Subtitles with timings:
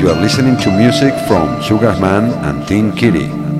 [0.00, 3.59] You are listening to music from Sugarman and Tin Kitty.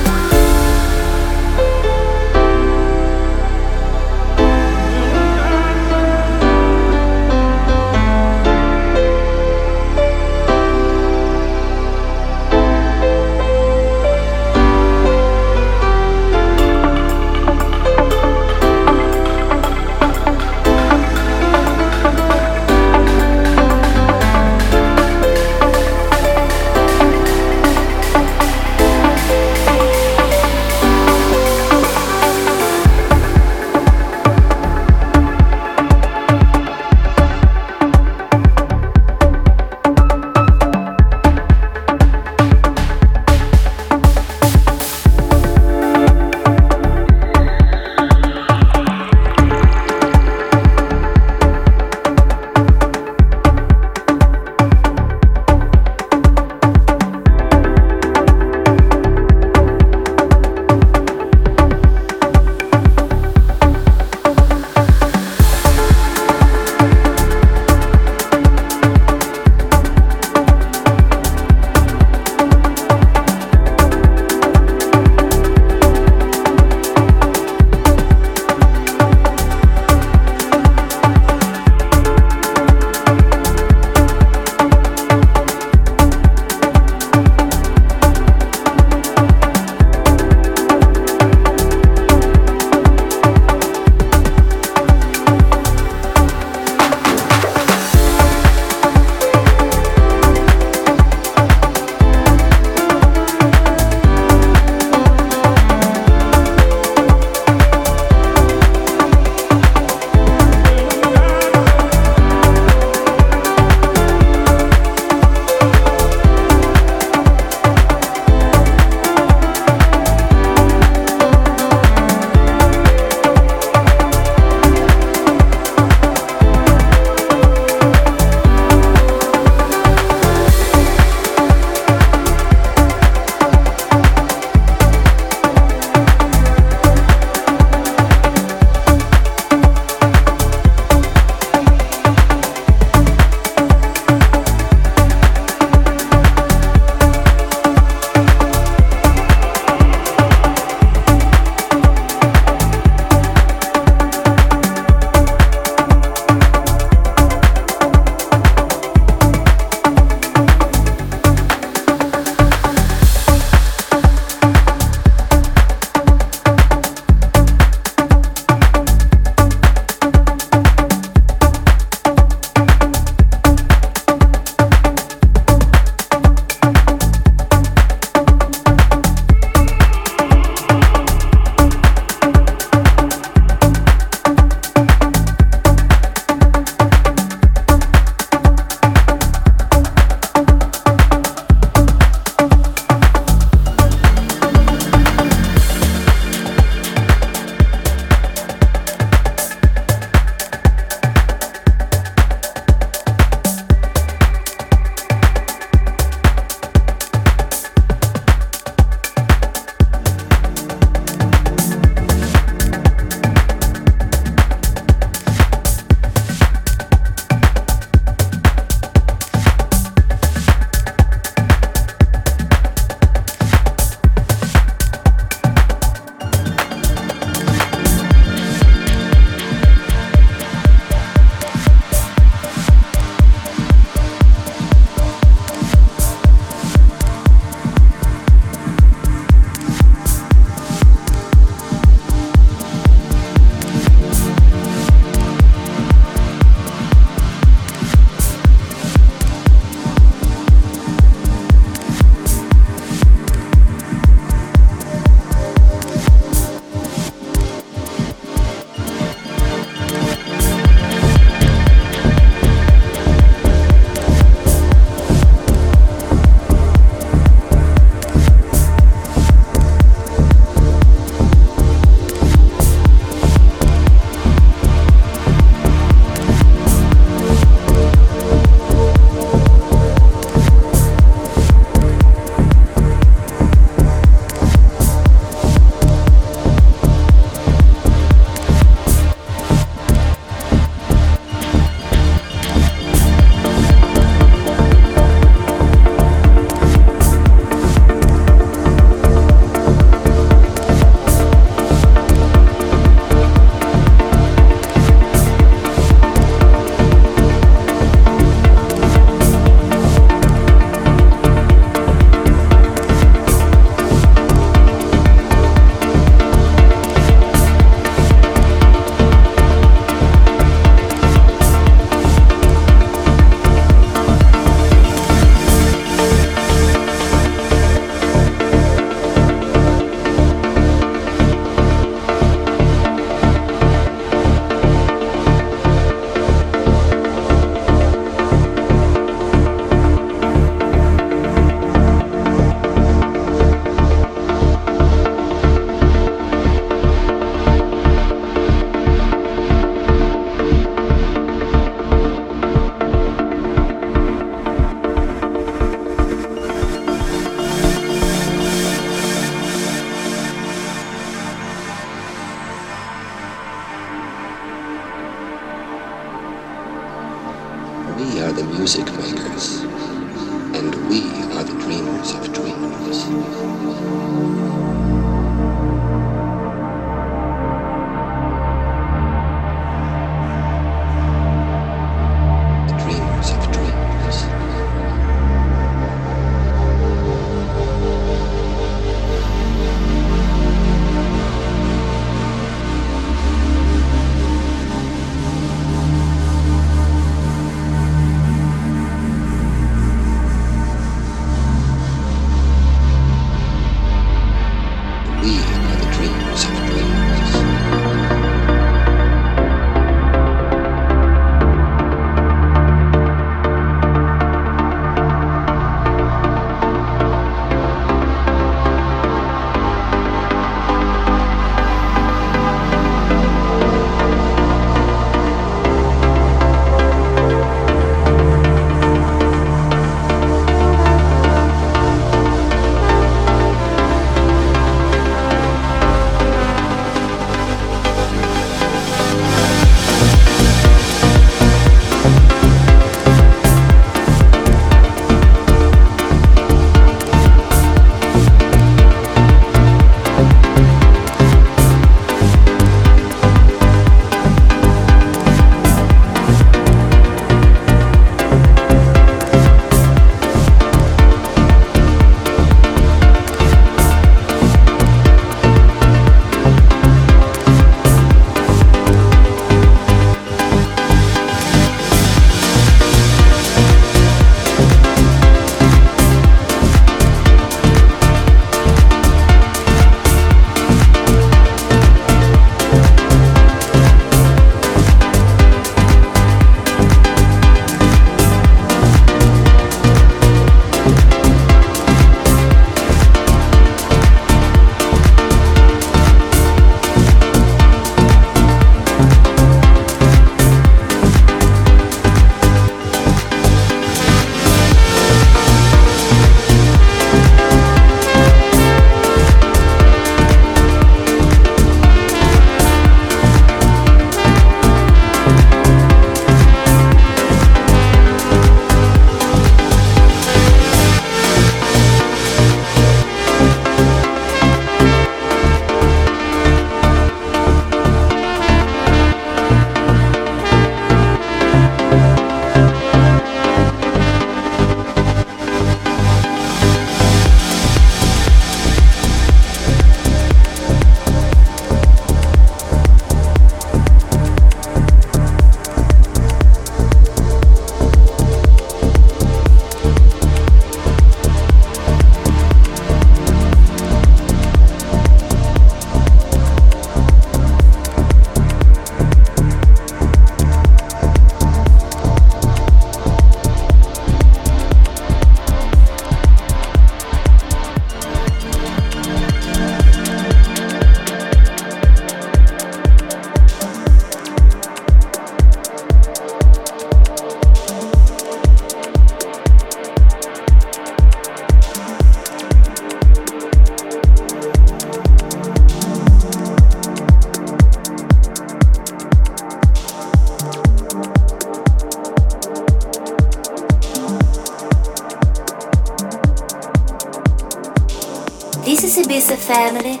[599.46, 600.00] Family,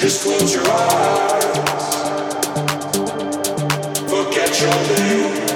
[0.00, 1.44] Just close your eyes.
[4.08, 5.47] Look at your name.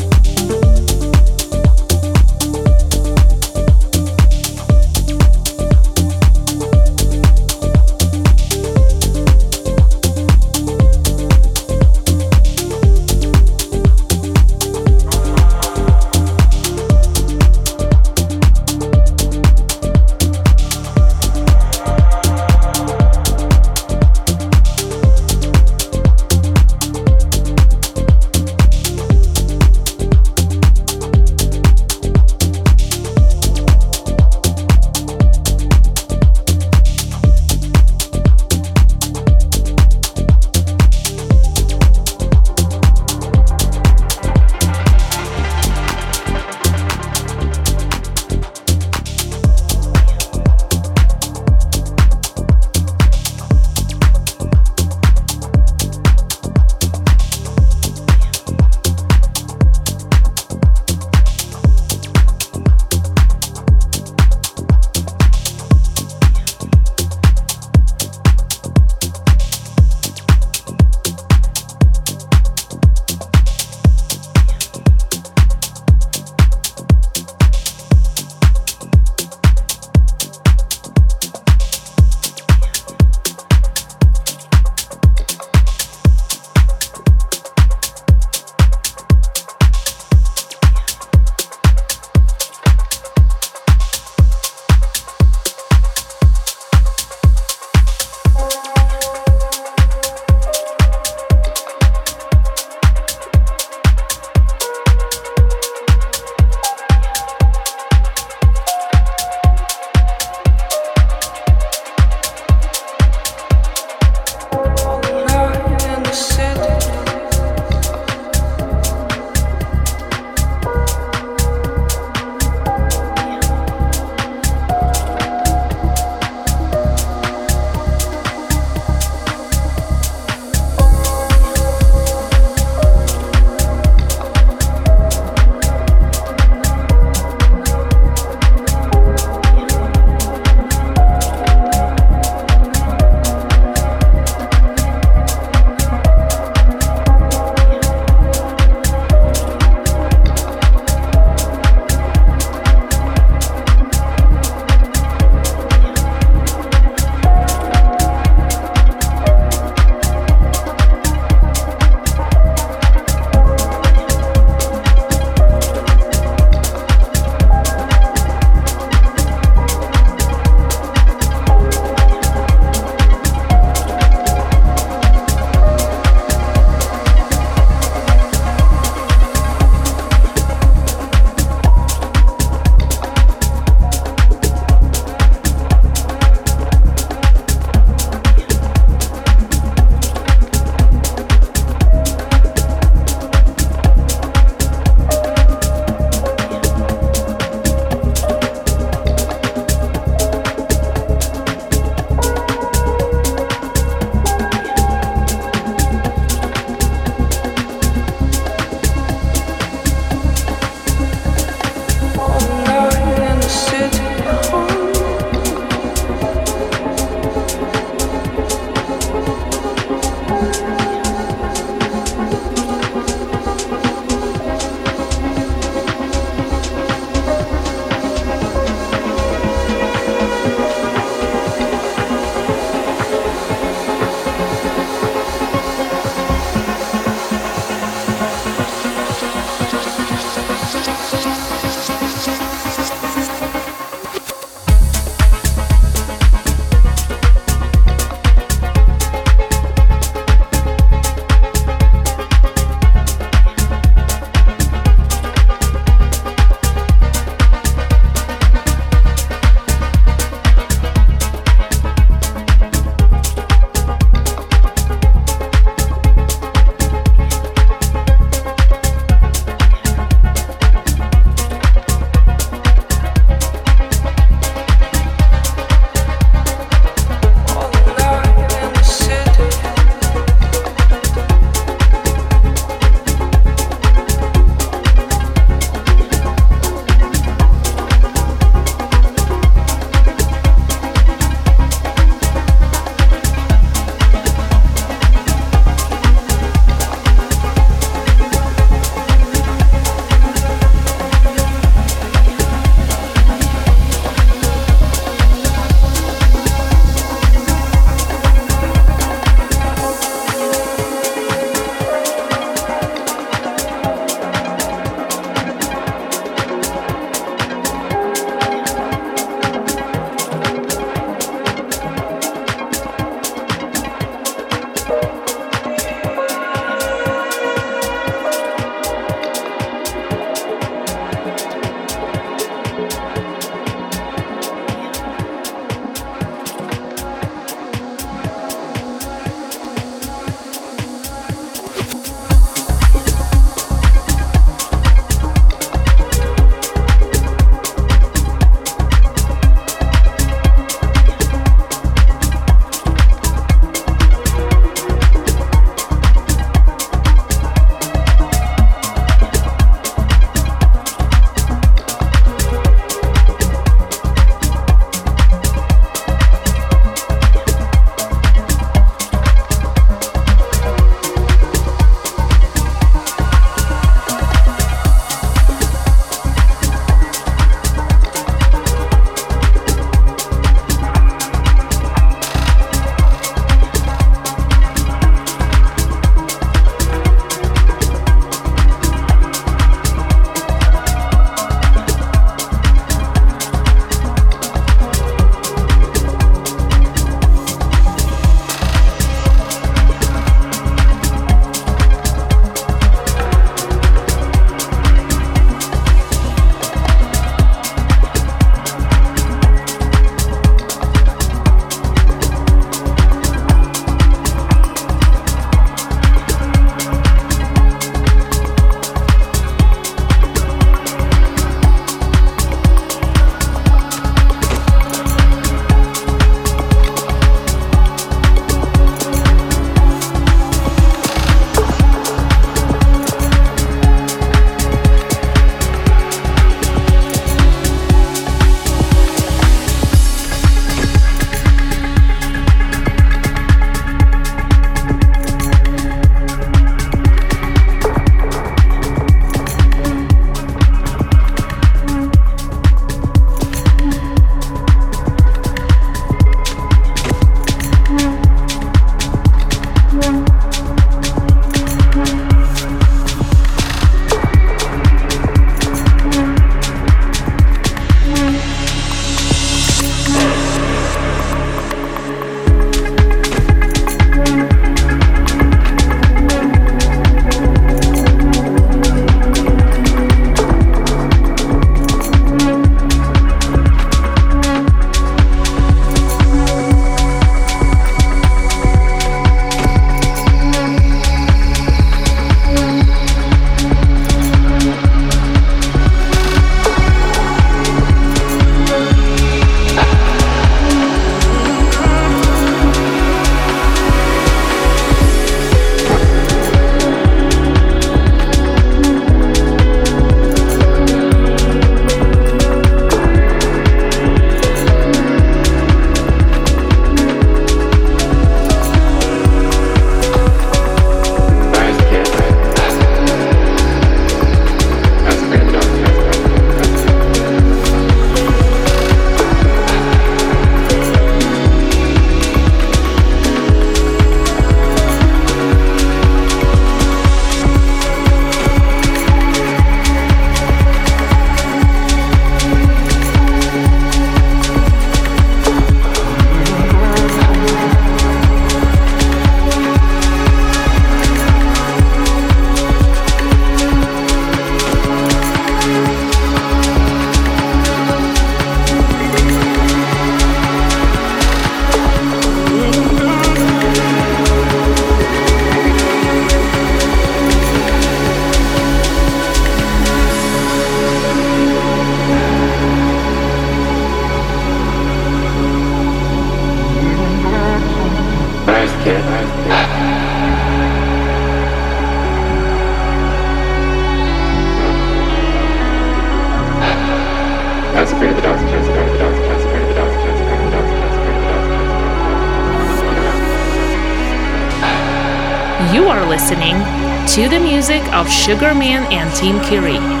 [597.93, 600.00] Of Sugarman and Team Curie.